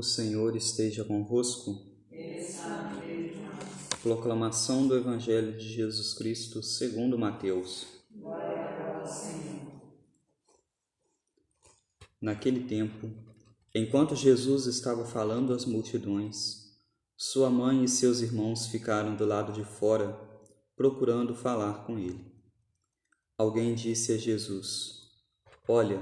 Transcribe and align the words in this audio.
O 0.00 0.02
Senhor 0.02 0.56
esteja 0.56 1.04
convosco. 1.04 1.78
Proclamação 4.02 4.88
do 4.88 4.96
Evangelho 4.96 5.58
de 5.58 5.68
Jesus 5.68 6.14
Cristo 6.14 6.62
segundo 6.62 7.18
Mateus. 7.18 7.86
Naquele 12.18 12.66
tempo, 12.66 13.10
enquanto 13.74 14.16
Jesus 14.16 14.64
estava 14.64 15.04
falando 15.04 15.52
às 15.52 15.66
multidões, 15.66 16.80
sua 17.14 17.50
mãe 17.50 17.84
e 17.84 17.88
seus 17.88 18.22
irmãos 18.22 18.68
ficaram 18.68 19.14
do 19.14 19.26
lado 19.26 19.52
de 19.52 19.64
fora, 19.64 20.18
procurando 20.74 21.34
falar 21.34 21.84
com 21.84 21.98
ele. 21.98 22.24
Alguém 23.36 23.74
disse 23.74 24.14
a 24.14 24.16
Jesus: 24.16 25.10
Olha, 25.68 26.00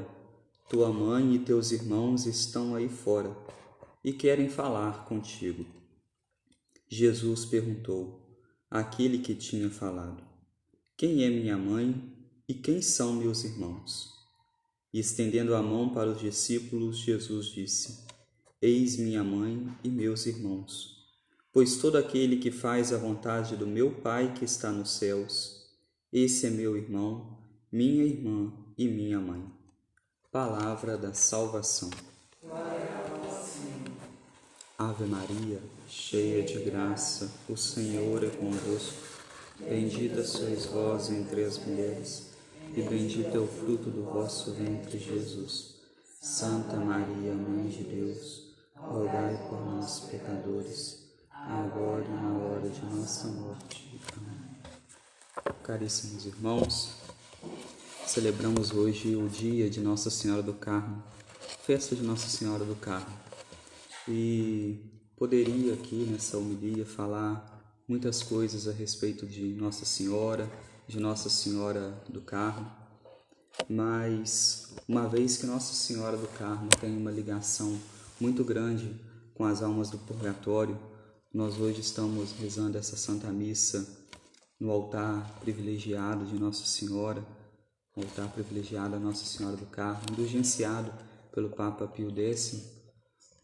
tua 0.69 0.93
mãe 0.93 1.35
e 1.35 1.41
teus 1.41 1.73
irmãos 1.73 2.27
estão 2.27 2.77
aí 2.77 2.89
fora 2.89 3.37
e 4.05 4.13
querem 4.13 4.49
falar 4.49 5.05
contigo. 5.05 5.65
Jesus 6.89 7.45
perguntou 7.45 8.21
àquele 8.71 9.19
que 9.19 9.35
tinha 9.35 9.69
falado: 9.69 10.23
Quem 10.97 11.25
é 11.25 11.31
minha 11.31 11.57
mãe 11.57 12.13
e 12.49 12.55
quem 12.55 12.81
são 12.81 13.13
meus 13.13 13.45
irmãos? 13.45 14.17
E 14.93 14.99
estendendo 14.99 15.55
a 15.55 15.63
mão 15.63 15.91
para 15.91 16.11
os 16.11 16.21
discípulos, 16.21 16.99
Jesus 16.99 17.47
disse: 17.47 18.07
Eis 18.61 18.97
minha 18.97 19.23
mãe 19.23 19.69
e 19.85 19.89
meus 19.89 20.27
irmãos. 20.27 20.97
Pois 21.53 21.77
todo 21.77 21.97
aquele 21.97 22.39
que 22.39 22.51
faz 22.51 22.93
a 22.93 22.99
vontade 22.99 23.57
do 23.57 23.67
meu 23.67 24.01
Pai 24.01 24.33
que 24.35 24.45
está 24.45 24.71
nos 24.71 24.93
céus, 24.93 25.59
esse 26.13 26.47
é 26.47 26.51
meu 26.51 26.77
irmão, 26.77 27.39
minha 27.71 28.05
irmã 28.05 28.53
e 28.79 28.89
minha 28.89 29.21
mãe. 29.21 29.45
Palavra 30.31 30.97
da 30.97 31.13
salvação. 31.13 31.91
Ave 34.81 35.07
Maria, 35.07 35.61
cheia 35.89 36.41
de 36.45 36.61
graça, 36.61 37.29
o 37.49 37.57
Senhor 37.57 38.23
é 38.23 38.31
convosco. 38.31 38.95
Bendita 39.59 40.23
sois 40.23 40.67
vós 40.67 41.11
entre 41.11 41.43
as 41.43 41.59
mulheres, 41.59 42.29
e 42.77 42.83
bendito 42.83 43.37
é 43.37 43.41
o 43.41 43.49
fruto 43.49 43.91
do 43.91 44.05
vosso 44.05 44.53
ventre, 44.53 44.97
Jesus. 44.97 45.75
Santa 46.21 46.77
Maria, 46.77 47.35
Mãe 47.35 47.67
de 47.67 47.83
Deus, 47.83 48.53
rogai 48.77 49.37
por 49.49 49.61
nós, 49.67 49.99
pecadores, 50.09 51.09
agora 51.29 52.05
e 52.05 52.11
na 52.11 52.39
hora 52.39 52.69
de 52.69 52.85
nossa 52.85 53.27
morte. 53.27 54.01
Amém. 54.17 55.55
Caríssimos 55.65 56.25
irmãos, 56.25 56.93
celebramos 58.07 58.71
hoje 58.71 59.17
o 59.17 59.29
dia 59.29 59.69
de 59.69 59.81
Nossa 59.81 60.09
Senhora 60.09 60.41
do 60.41 60.55
Carmo, 60.55 61.03
festa 61.65 61.97
de 61.97 62.05
Nossa 62.05 62.29
Senhora 62.29 62.65
do 62.65 62.77
Carmo 62.77 63.28
e 64.09 64.81
poderia 65.17 65.75
aqui 65.75 66.07
nessa 66.11 66.39
homilia 66.39 66.87
falar 66.87 67.59
muitas 67.87 68.23
coisas 68.23 68.67
a 68.67 68.73
respeito 68.73 69.27
de 69.27 69.53
Nossa 69.55 69.85
Senhora, 69.85 70.51
de 70.87 70.99
Nossa 70.99 71.29
Senhora 71.29 72.03
do 72.09 72.23
Carmo, 72.23 72.71
mas 73.69 74.75
uma 74.89 75.07
vez 75.07 75.37
que 75.37 75.47
Nossa 75.47 75.75
Senhora 75.75 76.17
do 76.17 76.27
Carmo 76.29 76.71
tem 76.81 76.97
uma 76.97 77.11
ligação 77.11 77.79
muito 78.19 78.43
grande 78.43 78.99
com 79.35 79.45
as 79.45 79.63
almas 79.63 79.91
do 79.91 79.99
purgatório, 79.99 80.79
nós 81.33 81.59
hoje 81.61 81.81
estamos 81.81 82.33
rezando 82.33 82.79
essa 82.79 82.97
Santa 82.97 83.29
Missa 83.29 83.87
no 84.59 84.71
altar 84.71 85.39
privilegiado 85.41 86.25
de 86.25 86.39
Nossa 86.39 86.65
Senhora, 86.65 87.23
altar 87.95 88.29
privilegiado 88.33 88.97
a 88.97 88.99
Nossa 88.99 89.27
Senhora 89.27 89.57
do 89.57 89.67
Carmo, 89.67 90.01
indulgenciado 90.11 90.93
pelo 91.31 91.51
Papa 91.51 91.87
Pio 91.87 92.11
X, 92.11 92.78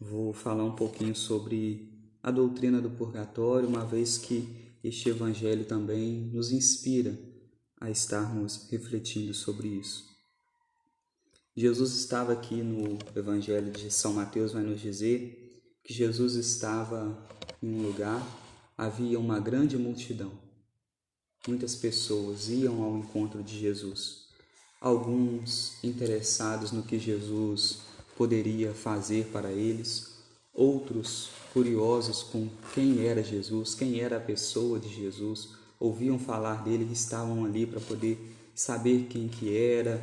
vou 0.09 0.33
falar 0.33 0.63
um 0.63 0.75
pouquinho 0.75 1.15
sobre 1.15 1.91
a 2.21 2.31
doutrina 2.31 2.81
do 2.81 2.89
purgatório, 2.89 3.67
uma 3.67 3.85
vez 3.85 4.17
que 4.17 4.75
este 4.83 5.09
evangelho 5.09 5.65
também 5.65 6.29
nos 6.31 6.51
inspira 6.51 7.17
a 7.79 7.89
estarmos 7.89 8.67
refletindo 8.69 9.33
sobre 9.33 9.67
isso. 9.67 10.05
Jesus 11.55 11.95
estava 11.95 12.33
aqui 12.33 12.55
no 12.55 12.99
evangelho 13.15 13.71
de 13.71 13.89
São 13.89 14.13
Mateus, 14.13 14.53
vai 14.53 14.63
nos 14.63 14.79
dizer 14.79 15.63
que 15.83 15.93
Jesus 15.93 16.35
estava 16.35 17.17
em 17.61 17.69
um 17.69 17.83
lugar, 17.83 18.21
havia 18.77 19.19
uma 19.19 19.39
grande 19.39 19.77
multidão. 19.77 20.31
Muitas 21.47 21.75
pessoas 21.75 22.49
iam 22.49 22.83
ao 22.83 22.97
encontro 22.97 23.41
de 23.43 23.57
Jesus. 23.57 24.25
Alguns 24.81 25.83
interessados 25.83 26.71
no 26.71 26.83
que 26.83 26.99
Jesus 26.99 27.84
poderia 28.15 28.73
fazer 28.73 29.25
para 29.31 29.51
eles, 29.51 30.15
outros 30.53 31.29
curiosos 31.53 32.23
com 32.23 32.49
quem 32.73 33.05
era 33.05 33.23
Jesus, 33.23 33.75
quem 33.75 33.99
era 33.99 34.17
a 34.17 34.21
pessoa 34.21 34.79
de 34.79 34.89
Jesus, 34.89 35.49
ouviam 35.79 36.17
falar 36.17 36.63
dele 36.63 36.87
estavam 36.91 37.45
ali 37.45 37.65
para 37.65 37.79
poder 37.79 38.17
saber 38.53 39.07
quem 39.09 39.27
que 39.27 39.55
era, 39.55 40.01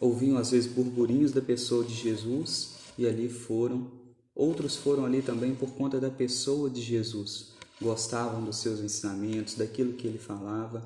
ouviam 0.00 0.38
às 0.38 0.50
vezes 0.50 0.70
burburinhos 0.70 1.32
da 1.32 1.42
pessoa 1.42 1.84
de 1.84 1.94
Jesus 1.94 2.76
e 2.98 3.06
ali 3.06 3.28
foram. 3.28 3.90
Outros 4.34 4.76
foram 4.76 5.04
ali 5.04 5.22
também 5.22 5.54
por 5.54 5.70
conta 5.70 5.98
da 5.98 6.10
pessoa 6.10 6.68
de 6.68 6.80
Jesus, 6.80 7.52
gostavam 7.80 8.44
dos 8.44 8.58
seus 8.58 8.80
ensinamentos, 8.80 9.54
daquilo 9.54 9.94
que 9.94 10.06
ele 10.06 10.18
falava, 10.18 10.82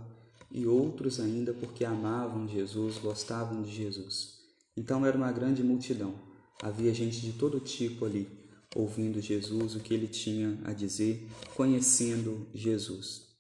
e 0.51 0.67
outros 0.67 1.21
ainda 1.21 1.53
porque 1.53 1.85
amavam 1.85 2.49
Jesus, 2.49 2.99
gostavam 2.99 3.63
de 3.63 3.73
Jesus. 3.73 4.41
Então 4.77 5.05
era 5.05 5.17
uma 5.17 5.33
grande 5.33 5.63
multidão. 5.63 6.30
Havia 6.63 6.93
gente 6.93 7.21
de 7.21 7.33
todo 7.33 7.59
tipo 7.59 8.05
ali, 8.05 8.29
ouvindo 8.75 9.21
Jesus, 9.21 9.75
o 9.75 9.81
que 9.81 9.95
ele 9.95 10.07
tinha 10.07 10.61
a 10.65 10.73
dizer, 10.73 11.27
conhecendo 11.55 12.47
Jesus. 12.53 13.31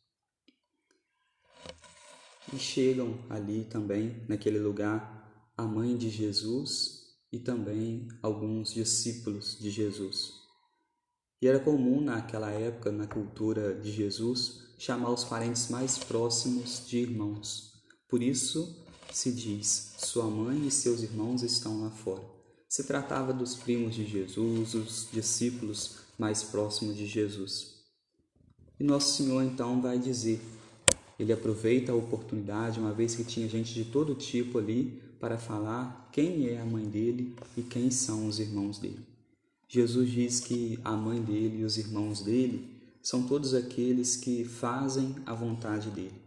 E 2.52 2.58
chegam 2.58 3.18
ali 3.28 3.64
também, 3.64 4.24
naquele 4.26 4.58
lugar, 4.58 5.52
a 5.56 5.64
mãe 5.64 5.96
de 5.96 6.08
Jesus 6.08 7.18
e 7.30 7.38
também 7.38 8.08
alguns 8.22 8.72
discípulos 8.72 9.58
de 9.60 9.70
Jesus. 9.70 10.32
E 11.42 11.46
era 11.46 11.60
comum 11.60 12.00
naquela 12.00 12.50
época, 12.50 12.90
na 12.90 13.06
cultura 13.06 13.74
de 13.74 13.92
Jesus, 13.92 14.62
chamar 14.78 15.10
os 15.10 15.24
parentes 15.24 15.68
mais 15.68 15.98
próximos 15.98 16.86
de 16.86 16.98
irmãos. 16.98 17.74
Por 18.08 18.22
isso 18.22 18.84
se 19.12 19.30
diz: 19.30 19.94
Sua 19.98 20.24
mãe 20.24 20.66
e 20.66 20.70
seus 20.70 21.02
irmãos 21.02 21.42
estão 21.42 21.82
lá 21.82 21.90
fora. 21.90 22.39
Se 22.70 22.84
tratava 22.84 23.32
dos 23.32 23.56
primos 23.56 23.96
de 23.96 24.06
Jesus, 24.06 24.74
os 24.74 25.08
discípulos 25.12 25.96
mais 26.16 26.44
próximos 26.44 26.96
de 26.96 27.04
Jesus. 27.04 27.80
E 28.78 28.84
Nosso 28.84 29.16
Senhor 29.16 29.42
então 29.42 29.82
vai 29.82 29.98
dizer: 29.98 30.40
ele 31.18 31.32
aproveita 31.32 31.90
a 31.90 31.96
oportunidade, 31.96 32.78
uma 32.78 32.92
vez 32.92 33.16
que 33.16 33.24
tinha 33.24 33.48
gente 33.48 33.74
de 33.74 33.86
todo 33.86 34.14
tipo 34.14 34.56
ali, 34.56 35.02
para 35.18 35.36
falar 35.36 36.08
quem 36.12 36.46
é 36.46 36.60
a 36.60 36.64
mãe 36.64 36.84
dele 36.84 37.34
e 37.56 37.62
quem 37.62 37.90
são 37.90 38.28
os 38.28 38.38
irmãos 38.38 38.78
dele. 38.78 39.04
Jesus 39.66 40.08
diz 40.08 40.38
que 40.38 40.78
a 40.84 40.92
mãe 40.92 41.20
dele 41.20 41.62
e 41.62 41.64
os 41.64 41.76
irmãos 41.76 42.20
dele 42.22 42.80
são 43.02 43.26
todos 43.26 43.52
aqueles 43.52 44.14
que 44.14 44.44
fazem 44.44 45.16
a 45.26 45.34
vontade 45.34 45.90
dele. 45.90 46.22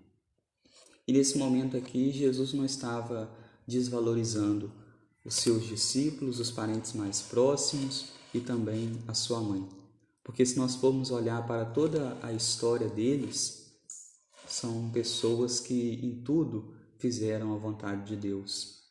E 1.07 1.13
nesse 1.13 1.37
momento 1.37 1.77
aqui, 1.77 2.11
Jesus 2.11 2.51
não 2.51 2.65
estava 2.65 3.33
desvalorizando 3.65 4.82
os 5.25 5.35
seus 5.35 5.65
discípulos, 5.65 6.39
os 6.39 6.51
parentes 6.51 6.93
mais 6.93 7.21
próximos 7.21 8.09
e 8.33 8.39
também 8.39 8.99
a 9.07 9.13
sua 9.13 9.39
mãe. 9.39 9.67
Porque 10.23 10.45
se 10.45 10.57
nós 10.57 10.75
formos 10.75 11.11
olhar 11.11 11.45
para 11.45 11.65
toda 11.65 12.17
a 12.21 12.31
história 12.31 12.87
deles, 12.87 13.71
são 14.47 14.89
pessoas 14.91 15.59
que 15.59 15.99
em 16.03 16.21
tudo 16.23 16.73
fizeram 16.97 17.53
a 17.53 17.57
vontade 17.57 18.05
de 18.05 18.15
Deus. 18.15 18.81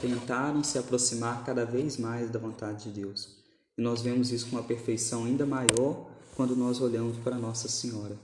Tentaram 0.00 0.62
se 0.62 0.78
aproximar 0.78 1.44
cada 1.44 1.64
vez 1.64 1.96
mais 1.96 2.30
da 2.30 2.38
vontade 2.38 2.84
de 2.84 3.00
Deus. 3.00 3.38
E 3.76 3.82
nós 3.82 4.00
vemos 4.00 4.32
isso 4.32 4.46
com 4.46 4.56
uma 4.56 4.62
perfeição 4.62 5.24
ainda 5.24 5.44
maior 5.44 6.10
quando 6.34 6.56
nós 6.56 6.80
olhamos 6.80 7.16
para 7.18 7.36
Nossa 7.36 7.68
Senhora. 7.68 8.16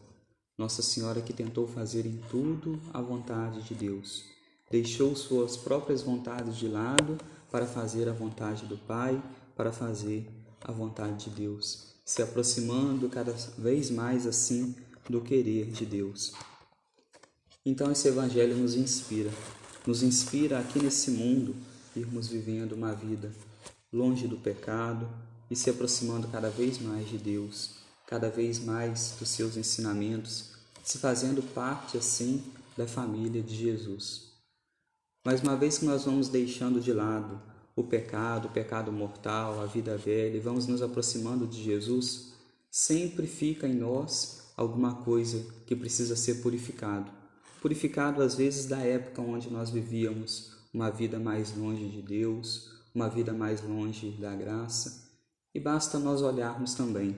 Nossa 0.56 0.82
Senhora 0.82 1.20
que 1.20 1.32
tentou 1.32 1.66
fazer 1.66 2.06
em 2.06 2.20
tudo 2.30 2.80
a 2.92 3.00
vontade 3.00 3.62
de 3.62 3.74
Deus 3.74 4.34
deixou 4.74 5.14
suas 5.14 5.56
próprias 5.56 6.02
vontades 6.02 6.56
de 6.56 6.66
lado 6.66 7.16
para 7.48 7.64
fazer 7.64 8.08
a 8.08 8.12
vontade 8.12 8.66
do 8.66 8.76
Pai, 8.76 9.22
para 9.54 9.70
fazer 9.70 10.28
a 10.60 10.72
vontade 10.72 11.26
de 11.26 11.30
Deus, 11.30 11.94
se 12.04 12.20
aproximando 12.20 13.08
cada 13.08 13.32
vez 13.56 13.88
mais 13.88 14.26
assim 14.26 14.74
do 15.08 15.20
querer 15.20 15.70
de 15.70 15.86
Deus. 15.86 16.32
Então 17.64 17.92
esse 17.92 18.08
evangelho 18.08 18.56
nos 18.56 18.74
inspira, 18.74 19.30
nos 19.86 20.02
inspira 20.02 20.58
aqui 20.58 20.82
nesse 20.82 21.12
mundo 21.12 21.54
irmos 21.94 22.26
vivendo 22.26 22.72
uma 22.72 22.92
vida 22.92 23.32
longe 23.92 24.26
do 24.26 24.38
pecado 24.38 25.08
e 25.48 25.54
se 25.54 25.70
aproximando 25.70 26.26
cada 26.26 26.50
vez 26.50 26.80
mais 26.80 27.08
de 27.08 27.16
Deus, 27.16 27.76
cada 28.08 28.28
vez 28.28 28.58
mais 28.58 29.14
dos 29.20 29.28
seus 29.28 29.56
ensinamentos, 29.56 30.50
se 30.82 30.98
fazendo 30.98 31.44
parte 31.54 31.96
assim 31.96 32.42
da 32.76 32.88
família 32.88 33.40
de 33.40 33.54
Jesus. 33.54 34.23
Mas 35.24 35.42
uma 35.42 35.56
vez 35.56 35.78
que 35.78 35.86
nós 35.86 36.04
vamos 36.04 36.28
deixando 36.28 36.80
de 36.80 36.92
lado 36.92 37.40
o 37.74 37.82
pecado, 37.82 38.46
o 38.46 38.50
pecado 38.50 38.92
mortal, 38.92 39.60
a 39.60 39.66
vida 39.66 39.96
velha, 39.96 40.36
e 40.36 40.40
vamos 40.40 40.66
nos 40.66 40.82
aproximando 40.82 41.46
de 41.46 41.62
Jesus, 41.62 42.34
sempre 42.70 43.26
fica 43.26 43.66
em 43.66 43.74
nós 43.74 44.52
alguma 44.56 44.96
coisa 44.96 45.44
que 45.66 45.74
precisa 45.74 46.14
ser 46.14 46.42
purificado. 46.42 47.10
Purificado 47.60 48.22
às 48.22 48.34
vezes 48.34 48.66
da 48.66 48.78
época 48.78 49.22
onde 49.22 49.50
nós 49.50 49.70
vivíamos, 49.70 50.52
uma 50.72 50.90
vida 50.90 51.18
mais 51.18 51.56
longe 51.56 51.88
de 51.88 52.02
Deus, 52.02 52.70
uma 52.94 53.08
vida 53.08 53.32
mais 53.32 53.62
longe 53.62 54.10
da 54.20 54.34
graça, 54.36 55.10
e 55.54 55.58
basta 55.58 55.98
nós 55.98 56.20
olharmos 56.20 56.74
também. 56.74 57.16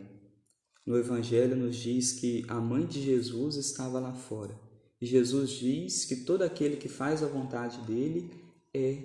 No 0.86 0.96
Evangelho 0.96 1.56
nos 1.56 1.76
diz 1.76 2.12
que 2.12 2.44
a 2.48 2.60
mãe 2.60 2.86
de 2.86 3.02
Jesus 3.02 3.56
estava 3.56 3.98
lá 3.98 4.14
fora. 4.14 4.65
Jesus 5.00 5.50
diz 5.50 6.04
que 6.04 6.16
todo 6.16 6.42
aquele 6.42 6.76
que 6.76 6.88
faz 6.88 7.22
a 7.22 7.26
vontade 7.26 7.78
dele 7.86 8.30
é 8.72 9.02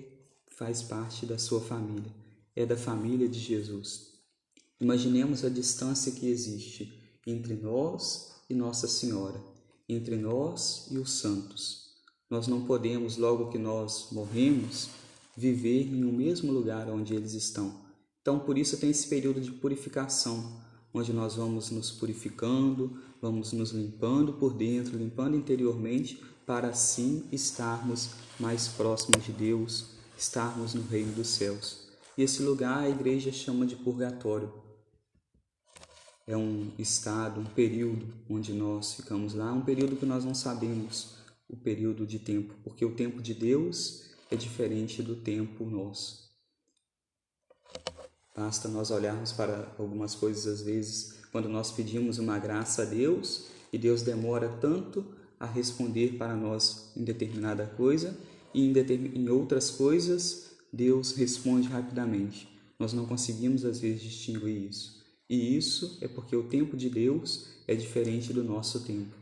faz 0.48 0.82
parte 0.82 1.26
da 1.26 1.38
sua 1.38 1.60
família, 1.60 2.12
é 2.54 2.64
da 2.64 2.76
família 2.76 3.28
de 3.28 3.38
Jesus. 3.38 4.12
Imaginemos 4.80 5.44
a 5.44 5.48
distância 5.48 6.12
que 6.12 6.26
existe 6.26 7.00
entre 7.26 7.54
nós 7.54 8.32
e 8.48 8.54
Nossa 8.54 8.88
Senhora, 8.88 9.40
entre 9.88 10.16
nós 10.16 10.88
e 10.90 10.98
os 10.98 11.12
santos. 11.12 11.92
Nós 12.28 12.46
não 12.46 12.64
podemos, 12.64 13.16
logo 13.16 13.50
que 13.50 13.58
nós 13.58 14.08
morremos, 14.10 14.88
viver 15.36 15.82
em 15.82 16.04
um 16.04 16.12
mesmo 16.12 16.52
lugar 16.52 16.88
onde 16.88 17.14
eles 17.14 17.34
estão. 17.34 17.82
Então, 18.20 18.38
por 18.40 18.56
isso 18.56 18.78
tem 18.78 18.90
esse 18.90 19.08
período 19.08 19.40
de 19.40 19.50
purificação, 19.50 20.60
onde 20.94 21.12
nós 21.12 21.36
vamos 21.36 21.70
nos 21.70 21.90
purificando, 21.90 23.00
vamos 23.20 23.52
nos 23.52 23.70
limpando 23.70 24.34
por 24.34 24.52
dentro, 24.52 24.98
limpando 24.98 25.36
interiormente, 25.36 26.22
para 26.44 26.68
assim 26.68 27.24
estarmos 27.32 28.10
mais 28.38 28.68
próximos 28.68 29.24
de 29.24 29.32
Deus, 29.32 29.92
estarmos 30.18 30.74
no 30.74 30.82
reino 30.82 31.12
dos 31.12 31.28
céus. 31.28 31.88
E 32.16 32.22
esse 32.22 32.42
lugar 32.42 32.84
a 32.84 32.90
igreja 32.90 33.32
chama 33.32 33.64
de 33.64 33.76
purgatório. 33.76 34.52
É 36.26 36.36
um 36.36 36.72
estado, 36.78 37.40
um 37.40 37.44
período 37.44 38.06
onde 38.28 38.52
nós 38.52 38.94
ficamos 38.94 39.34
lá, 39.34 39.52
um 39.52 39.62
período 39.62 39.96
que 39.96 40.06
nós 40.06 40.24
não 40.24 40.34
sabemos 40.34 41.16
o 41.48 41.56
período 41.56 42.06
de 42.06 42.18
tempo, 42.18 42.54
porque 42.62 42.84
o 42.84 42.94
tempo 42.94 43.20
de 43.20 43.34
Deus 43.34 44.10
é 44.30 44.36
diferente 44.36 45.02
do 45.02 45.16
tempo 45.16 45.64
nosso. 45.64 46.31
Basta 48.34 48.68
nós 48.68 48.90
olharmos 48.90 49.32
para 49.32 49.72
algumas 49.78 50.14
coisas 50.14 50.46
às 50.46 50.62
vezes, 50.62 51.14
quando 51.30 51.48
nós 51.48 51.70
pedimos 51.70 52.18
uma 52.18 52.38
graça 52.38 52.82
a 52.82 52.84
Deus 52.84 53.46
e 53.72 53.78
Deus 53.78 54.02
demora 54.02 54.48
tanto 54.60 55.04
a 55.38 55.46
responder 55.46 56.16
para 56.16 56.34
nós 56.34 56.92
em 56.96 57.04
determinada 57.04 57.66
coisa 57.66 58.16
e 58.54 58.66
em, 58.66 58.72
em 59.14 59.28
outras 59.28 59.70
coisas 59.70 60.52
Deus 60.72 61.12
responde 61.12 61.68
rapidamente. 61.68 62.48
Nós 62.78 62.92
não 62.92 63.06
conseguimos 63.06 63.64
às 63.64 63.80
vezes 63.80 64.02
distinguir 64.02 64.68
isso. 64.68 65.02
E 65.28 65.56
isso 65.56 65.98
é 66.00 66.08
porque 66.08 66.34
o 66.34 66.44
tempo 66.44 66.76
de 66.76 66.88
Deus 66.88 67.48
é 67.66 67.74
diferente 67.74 68.32
do 68.32 68.42
nosso 68.42 68.80
tempo. 68.80 69.14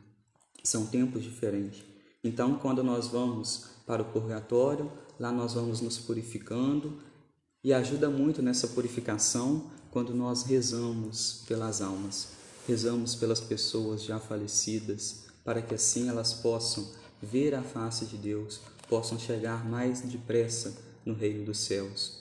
São 0.63 0.87
tempos 0.87 1.23
diferentes. 1.23 1.83
Então, 2.23 2.59
quando 2.59 2.83
nós 2.83 3.09
vamos 3.09 3.67
para 3.87 4.03
o 4.03 4.07
purgatório, 4.07 4.91
lá 5.19 5.33
nós 5.33 5.55
vamos 5.55 5.81
nos 5.81 5.99
purificando 5.99 6.99
e 7.63 7.73
ajuda 7.73 8.09
muito 8.09 8.41
nessa 8.41 8.69
purificação 8.69 9.71
quando 9.91 10.15
nós 10.15 10.45
rezamos 10.45 11.45
pelas 11.47 11.83
almas, 11.83 12.29
rezamos 12.67 13.15
pelas 13.15 13.41
pessoas 13.41 14.03
já 14.03 14.19
falecidas, 14.19 15.27
para 15.45 15.61
que 15.61 15.75
assim 15.75 16.09
elas 16.09 16.33
possam 16.33 16.89
ver 17.21 17.55
a 17.55 17.63
face 17.63 18.07
de 18.07 18.17
Deus, 18.17 18.61
possam 18.89 19.19
chegar 19.19 19.69
mais 19.69 20.01
depressa 20.01 20.75
no 21.05 21.13
reino 21.13 21.45
dos 21.45 21.59
céus. 21.59 22.21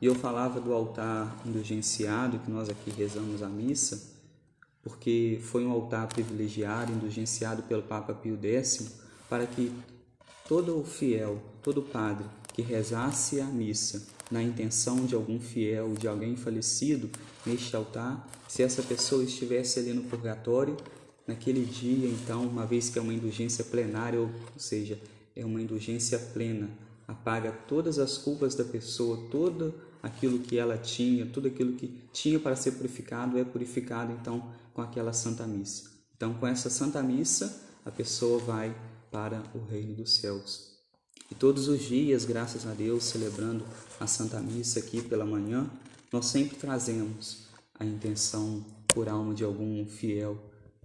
E 0.00 0.06
eu 0.06 0.14
falava 0.14 0.60
do 0.60 0.72
altar 0.72 1.40
indulgenciado 1.44 2.38
que 2.38 2.50
nós 2.50 2.68
aqui 2.68 2.90
rezamos 2.90 3.42
a 3.42 3.48
missa, 3.48 4.10
porque 4.82 5.38
foi 5.42 5.64
um 5.64 5.70
altar 5.70 6.08
privilegiado, 6.08 6.92
indulgenciado 6.92 7.62
pelo 7.64 7.82
Papa 7.82 8.14
Pio 8.14 8.38
X, 8.42 8.98
para 9.28 9.46
que 9.46 9.70
todo 10.48 10.82
fiel, 10.82 11.40
todo 11.62 11.82
padre 11.82 12.26
que 12.52 12.62
rezasse 12.62 13.40
a 13.40 13.46
missa 13.46 14.06
na 14.30 14.42
intenção 14.42 15.04
de 15.06 15.14
algum 15.14 15.40
fiel, 15.40 15.94
de 15.94 16.06
alguém 16.06 16.36
falecido 16.36 17.10
neste 17.44 17.74
altar, 17.74 18.28
se 18.48 18.62
essa 18.62 18.82
pessoa 18.82 19.24
estivesse 19.24 19.78
ali 19.78 19.92
no 19.92 20.02
purgatório, 20.02 20.76
naquele 21.26 21.64
dia, 21.64 22.08
então, 22.08 22.42
uma 22.46 22.66
vez 22.66 22.88
que 22.88 22.98
é 22.98 23.02
uma 23.02 23.14
indulgência 23.14 23.64
plenária, 23.64 24.20
ou 24.20 24.30
seja, 24.56 25.00
é 25.34 25.44
uma 25.44 25.60
indulgência 25.60 26.18
plena, 26.18 26.68
apaga 27.06 27.52
todas 27.68 27.98
as 27.98 28.18
culpas 28.18 28.54
da 28.54 28.64
pessoa, 28.64 29.28
todo 29.30 29.74
aquilo 30.02 30.38
que 30.38 30.58
ela 30.58 30.78
tinha, 30.78 31.26
tudo 31.26 31.48
aquilo 31.48 31.74
que 31.74 31.88
tinha 32.12 32.38
para 32.38 32.56
ser 32.56 32.72
purificado 32.72 33.38
é 33.38 33.44
purificado 33.44 34.12
então 34.12 34.50
com 34.72 34.80
aquela 34.80 35.12
Santa 35.12 35.46
Missa. 35.46 35.90
Então, 36.16 36.34
com 36.34 36.46
essa 36.46 36.70
Santa 36.70 37.02
Missa, 37.02 37.62
a 37.84 37.90
pessoa 37.90 38.38
vai 38.38 38.74
para 39.10 39.42
o 39.54 39.64
reino 39.64 39.94
dos 39.94 40.14
céus. 40.14 40.79
E 41.30 41.34
todos 41.34 41.68
os 41.68 41.80
dias, 41.80 42.24
graças 42.24 42.66
a 42.66 42.74
Deus, 42.74 43.04
celebrando 43.04 43.64
a 44.00 44.06
Santa 44.06 44.40
Missa 44.40 44.80
aqui 44.80 45.00
pela 45.00 45.24
manhã, 45.24 45.70
nós 46.12 46.26
sempre 46.26 46.56
trazemos 46.56 47.44
a 47.78 47.84
intenção 47.84 48.64
por 48.88 49.08
alma 49.08 49.32
de 49.32 49.44
algum 49.44 49.86
fiel. 49.86 50.36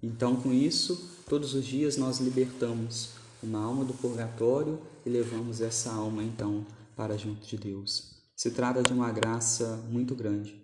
Então, 0.04 0.36
com 0.36 0.54
isso, 0.54 1.10
todos 1.28 1.56
os 1.56 1.66
dias 1.66 1.98
nós 1.98 2.20
libertamos 2.20 3.10
uma 3.42 3.60
alma 3.60 3.84
do 3.84 3.94
purgatório 3.94 4.80
e 5.06 5.10
levamos 5.10 5.62
essa 5.62 5.92
alma 5.92 6.24
então 6.24 6.66
para 6.96 7.18
junto 7.18 7.46
de 7.46 7.58
Deus. 7.58 8.16
Se 8.36 8.52
trata 8.52 8.84
de 8.84 8.94
uma 8.94 9.12
graça 9.12 9.84
muito 9.90 10.14
grande. 10.14 10.62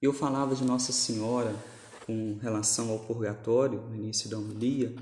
Eu 0.00 0.12
falava 0.12 0.54
de 0.54 0.64
Nossa 0.64 0.92
Senhora 0.92 1.54
com 2.06 2.38
relação 2.40 2.90
ao 2.90 3.00
purgatório 3.00 3.80
no 3.80 3.96
início 3.96 4.28
da 4.30 4.38
homilia, 4.38 4.94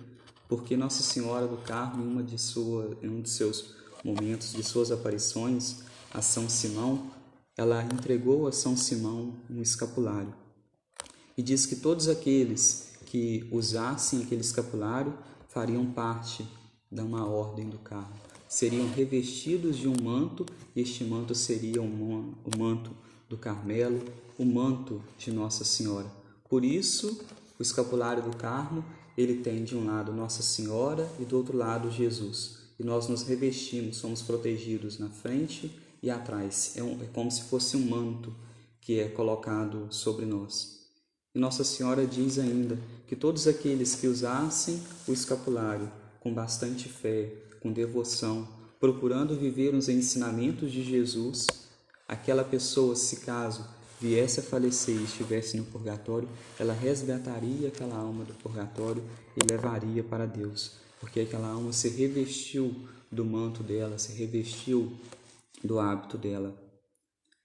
porque 0.49 0.77
Nossa 0.77 1.03
Senhora 1.03 1.47
do 1.47 1.57
Carmo, 1.59 2.05
em, 2.05 2.07
uma 2.07 2.23
de 2.23 2.39
sua, 2.39 2.97
em 3.03 3.09
um 3.09 3.21
de 3.21 3.29
seus 3.29 3.75
momentos 4.05 4.53
de 4.53 4.63
suas 4.63 4.93
aparições, 4.93 5.79
a 6.13 6.21
São 6.21 6.49
Simão, 6.49 7.11
ela 7.57 7.83
entregou 7.83 8.47
a 8.47 8.53
São 8.53 8.77
Simão 8.77 9.33
um 9.51 9.63
escapulário 9.63 10.35
e 11.37 11.43
diz 11.43 11.67
que 11.67 11.77
todos 11.77 12.09
aqueles 12.09 12.93
que 13.07 13.47
usassem 13.51 14.23
aquele 14.23 14.41
escapulário 14.41 15.13
fariam 15.49 15.87
parte 15.87 16.47
de 16.91 17.01
uma 17.01 17.27
ordem 17.27 17.69
do 17.69 17.79
Carmo. 17.79 18.15
Seriam 18.49 18.89
revestidos 18.93 19.77
de 19.77 19.89
um 19.89 19.95
manto, 20.01 20.47
e 20.77 20.81
este 20.81 21.05
manto 21.05 21.35
seria 21.35 21.83
o 21.83 22.57
manto 22.57 22.93
do 23.29 23.37
Carmelo, 23.37 24.01
o 24.39 24.45
manto 24.45 25.03
de 25.19 25.33
Nossa 25.33 25.65
Senhora. 25.65 26.07
Por 26.49 26.65
isso, 26.65 27.21
o 27.59 27.63
escapulário 27.63 28.23
do 28.23 28.37
Carmo 28.37 28.85
ele 29.17 29.37
tem 29.43 29.65
de 29.65 29.77
um 29.77 29.87
lado 29.87 30.13
Nossa 30.13 30.43
Senhora 30.43 31.09
e 31.19 31.25
do 31.25 31.37
outro 31.37 31.57
lado 31.57 31.91
Jesus. 31.91 32.64
E 32.79 32.85
nós 32.85 33.09
nos 33.09 33.23
revestimos, 33.23 33.97
somos 33.97 34.23
protegidos 34.23 34.99
na 34.99 35.09
frente 35.09 35.71
e 36.03 36.11
atrás. 36.11 36.75
É, 36.77 36.83
um, 36.83 37.03
é 37.03 37.07
como 37.13 37.31
se 37.31 37.43
fosse 37.43 37.77
um 37.77 37.87
manto 37.87 38.35
que 38.81 38.99
é 38.99 39.09
colocado 39.09 39.87
sobre 39.91 40.27
nós. 40.27 40.75
E 41.35 41.39
Nossa 41.39 41.65
Senhora 41.65 42.07
diz 42.07 42.39
ainda 42.39 42.79
que 43.07 43.17
todos 43.17 43.49
aqueles 43.49 43.95
que 43.95 44.07
usassem 44.07 44.81
o 45.09 45.13
escapulário 45.13 45.91
com 46.21 46.33
bastante 46.33 46.89
fé, 46.89 47.33
com 47.61 47.73
devoção, 47.73 48.47
procurando 48.79 49.37
viver 49.37 49.75
os 49.75 49.89
ensinamentos 49.89 50.71
de 50.71 50.85
Jesus, 50.85 51.47
aquela 52.07 52.45
pessoa, 52.45 52.95
se 52.95 53.17
caso 53.21 53.67
viesse 54.01 54.41
a 54.41 54.43
falecer 54.43 54.95
e 54.95 55.05
estivesse 55.05 55.57
no 55.57 55.65
purgatório, 55.65 56.29
ela 56.59 56.75
resgataria 56.75 57.69
aquela 57.69 57.97
alma 57.97 58.25
do 58.25 58.35
purgatório 58.35 59.03
e 59.37 59.51
levaria 59.51 60.05
para 60.05 60.27
Deus, 60.27 60.73
porque 61.05 61.21
aquela 61.21 61.49
alma 61.49 61.71
se 61.71 61.91
revestiu 61.91 62.75
do 63.13 63.27
manto 63.27 63.63
dela, 63.63 63.99
se 63.99 64.15
revestiu 64.15 64.91
do 65.63 65.79
hábito 65.79 66.17
dela. 66.17 66.57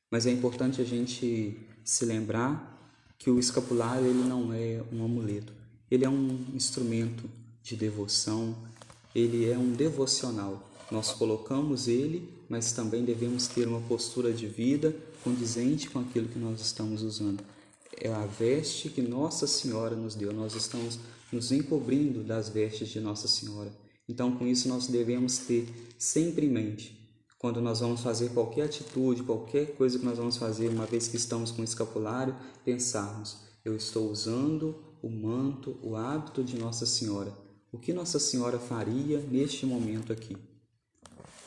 Mas 0.10 0.26
é 0.26 0.32
importante 0.32 0.82
a 0.82 0.86
gente 0.86 1.60
se 1.84 2.06
lembrar 2.06 2.98
que 3.18 3.30
o 3.30 3.38
escapulário 3.38 4.08
ele 4.08 4.24
não 4.24 4.54
é 4.54 4.82
um 4.94 5.04
amuleto, 5.04 5.52
ele 5.92 6.06
é 6.06 6.10
um 6.10 6.46
instrumento 6.54 7.30
de 7.62 7.76
devoção, 7.76 8.56
ele 9.14 9.50
é 9.52 9.58
um 9.58 9.74
devocional. 9.74 10.66
Nós 10.90 11.12
colocamos 11.12 11.90
ele, 11.90 12.30
mas 12.48 12.72
também 12.72 13.04
devemos 13.04 13.50
ter 13.50 13.68
uma 13.68 13.82
postura 13.82 14.32
de 14.32 14.48
vida 14.48 14.96
condizente 15.22 15.90
com 15.90 16.00
aquilo 16.00 16.30
que 16.30 16.40
nós 16.40 16.62
estamos 16.62 17.02
usando. 17.02 17.44
É 18.00 18.08
a 18.08 18.26
veste 18.26 18.88
que 18.88 19.02
Nossa 19.02 19.46
Senhora 19.46 19.98
nos 19.98 20.16
deu. 20.16 20.32
Nós 20.32 20.56
estamos 20.56 20.98
nos 21.32 21.52
encobrindo 21.52 22.24
das 22.24 22.50
vestes 22.50 22.90
de 22.90 23.00
Nossa 23.00 23.28
Senhora. 23.28 23.72
Então, 24.08 24.36
com 24.36 24.48
isso, 24.48 24.68
nós 24.68 24.88
devemos 24.88 25.38
ter 25.40 25.68
sempre 25.98 26.46
em 26.46 26.50
mente, 26.50 27.00
quando 27.38 27.62
nós 27.62 27.80
vamos 27.80 28.02
fazer 28.02 28.30
qualquer 28.32 28.64
atitude, 28.64 29.24
qualquer 29.24 29.76
coisa 29.76 29.98
que 29.98 30.04
nós 30.04 30.18
vamos 30.18 30.36
fazer, 30.36 30.68
uma 30.68 30.86
vez 30.86 31.08
que 31.08 31.16
estamos 31.16 31.52
com 31.52 31.62
o 31.62 31.66
escapulário, 31.66 32.36
pensarmos: 32.66 33.38
eu 33.64 33.76
estou 33.76 34.12
usando 34.12 34.76
o 35.02 35.10
manto, 35.10 35.78
o 35.82 35.96
hábito 35.96 36.44
de 36.44 36.58
Nossa 36.58 36.86
Senhora. 36.86 37.34
O 37.72 37.78
que 37.78 37.94
Nossa 37.94 38.20
Senhora 38.20 38.60
faria 38.60 39.20
neste 39.22 39.66
momento 39.66 40.12
aqui? 40.12 40.36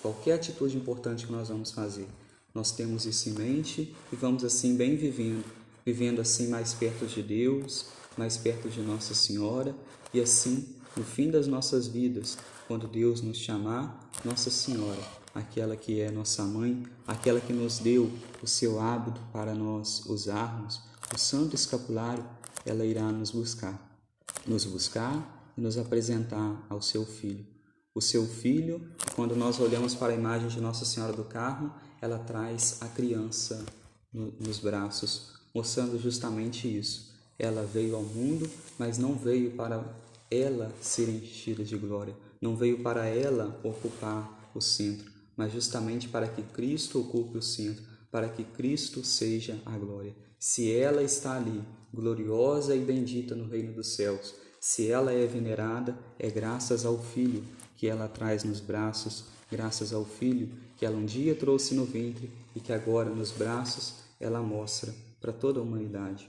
Qualquer 0.01 0.35
atitude 0.35 0.77
importante 0.77 1.27
que 1.27 1.33
nós 1.33 1.49
vamos 1.49 1.73
fazer, 1.73 2.07
nós 2.55 2.73
temos 2.73 3.05
isso 3.05 3.29
em 3.29 3.33
mente 3.33 3.95
e 4.13 4.17
vamos 4.17 4.45
assim 4.45 4.77
bem 4.77 4.97
vivendo, 4.97 5.45
vivendo 5.85 6.21
assim 6.21 6.49
mais 6.49 6.73
perto 6.73 7.07
de 7.07 7.23
Deus, 7.23 7.87
mais 8.17 8.37
perto 8.37 8.69
de 8.69 8.81
Nossa 8.81 9.15
Senhora 9.15 9.75
e 10.13 10.21
assim, 10.21 10.77
no 10.97 11.03
fim 11.03 11.31
das 11.31 11.47
nossas 11.47 11.87
vidas, 11.87 12.37
quando 12.69 12.87
Deus 12.87 13.21
nos 13.21 13.39
chamar, 13.39 14.11
Nossa 14.25 14.51
Senhora, 14.51 15.01
aquela 15.35 15.77
que 15.77 16.01
é 16.01 16.11
nossa 16.11 16.45
mãe, 16.45 16.83
aquela 17.07 17.41
que 17.41 17.53
nos 17.53 17.79
deu 17.79 18.11
o 18.43 18.47
seu 18.47 18.79
hábito 18.81 19.21
para 19.33 19.55
nós 19.55 20.05
usarmos, 20.07 20.83
o 21.15 21.19
santo 21.19 21.55
escapulário, 21.55 22.25
ela 22.65 22.85
irá 22.85 23.11
nos 23.11 23.31
buscar, 23.31 23.99
nos 24.47 24.65
buscar 24.65 25.53
e 25.57 25.61
nos 25.61 25.79
apresentar 25.79 26.65
ao 26.69 26.81
seu 26.81 27.05
filho. 27.05 27.47
O 27.95 28.01
seu 28.01 28.27
filho, 28.27 28.91
quando 29.15 29.37
nós 29.37 29.61
olhamos 29.61 29.95
para 29.95 30.13
a 30.13 30.17
imagem 30.17 30.49
de 30.49 30.61
Nossa 30.61 30.85
Senhora 30.85 31.13
do 31.13 31.25
Carmo, 31.25 31.75
ela 32.01 32.19
traz 32.19 32.79
a 32.81 32.89
criança 32.89 33.65
no, 34.13 34.33
nos 34.41 34.59
braços, 34.59 35.35
mostrando 35.55 35.99
justamente 35.99 36.67
isso. 36.67 37.12
Ela 37.39 37.65
veio 37.65 37.97
ao 37.97 38.03
mundo, 38.03 38.49
mas 38.79 38.99
não 38.99 39.15
veio 39.15 39.53
para 39.53 39.85
ela 40.31 40.73
ser 40.81 41.09
enchida 41.09 41.65
de 41.65 41.77
glória, 41.77 42.15
não 42.41 42.57
veio 42.57 42.83
para 42.83 43.07
ela 43.07 43.61
ocupar 43.63 44.51
o 44.55 44.61
centro, 44.61 45.11
mas 45.37 45.53
justamente 45.53 46.09
para 46.09 46.27
que 46.27 46.43
Cristo 46.43 47.01
ocupe 47.01 47.39
o 47.39 47.43
centro, 47.43 47.85
para 48.11 48.29
que 48.29 48.45
Cristo 48.45 49.05
seja 49.05 49.61
a 49.67 49.77
glória. 49.77 50.15
Se 50.39 50.73
ela 50.73 51.03
está 51.03 51.37
ali, 51.37 51.63
gloriosa 51.93 52.75
e 52.75 52.81
bendita 52.81 53.35
no 53.35 53.49
reino 53.49 53.73
dos 53.73 53.95
céus, 53.95 54.35
se 54.61 54.91
ela 54.91 55.13
é 55.13 55.27
venerada, 55.27 55.99
é 56.19 56.31
graças 56.31 56.85
ao 56.87 56.99
Filho 56.99 57.45
que 57.77 57.89
ela 57.89 58.09
traz 58.09 58.45
nos 58.45 58.61
braços, 58.61 59.25
graças 59.51 59.93
ao 59.93 60.05
Filho 60.05 60.49
que 60.77 60.87
ela 60.87 60.97
um 60.97 61.05
dia 61.05 61.35
trouxe 61.35 61.75
no 61.75 61.85
ventre 61.85 62.31
e 62.57 62.61
que 62.61 62.73
agora 62.73 63.11
nos 63.11 63.31
braços 63.31 63.95
ela 64.19 64.41
mostra 64.41 64.95
para 65.21 65.33
toda 65.33 65.61
a 65.61 65.63
humanidade. 65.63 66.29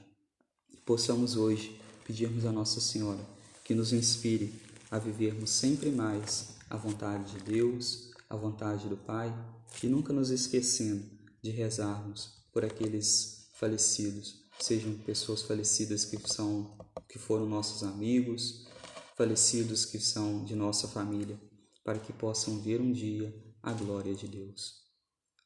Possamos 0.85 1.37
hoje 1.37 1.79
pedirmos 2.05 2.45
a 2.45 2.51
Nossa 2.51 2.81
Senhora 2.81 3.25
que 3.63 3.73
nos 3.73 3.93
inspire 3.93 4.53
a 4.91 4.99
vivermos 4.99 5.49
sempre 5.49 5.89
mais 5.89 6.49
a 6.69 6.75
vontade 6.75 7.31
de 7.31 7.43
Deus, 7.43 8.11
a 8.29 8.35
vontade 8.35 8.89
do 8.89 8.97
Pai, 8.97 9.33
e 9.81 9.87
nunca 9.87 10.11
nos 10.11 10.29
esquecendo 10.29 11.05
de 11.41 11.51
rezarmos 11.51 12.33
por 12.51 12.65
aqueles 12.65 13.47
falecidos, 13.53 14.43
sejam 14.59 14.93
pessoas 14.95 15.41
falecidas 15.41 16.03
que 16.03 16.17
são 16.29 16.77
que 17.07 17.17
foram 17.17 17.45
nossos 17.45 17.83
amigos, 17.83 18.67
falecidos 19.15 19.85
que 19.85 19.99
são 19.99 20.43
de 20.43 20.55
nossa 20.55 20.87
família, 20.87 21.39
para 21.83 21.99
que 21.99 22.11
possam 22.11 22.59
ver 22.59 22.81
um 22.81 22.91
dia 22.91 23.33
a 23.61 23.71
glória 23.71 24.13
de 24.13 24.27
Deus. 24.27 24.81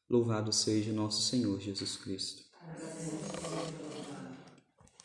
Louvado 0.10 0.52
seja 0.52 0.92
nosso 0.92 1.22
Senhor 1.22 1.60
Jesus 1.60 1.96
Cristo. 1.98 2.44